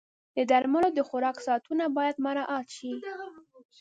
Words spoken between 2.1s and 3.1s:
مراعت شي.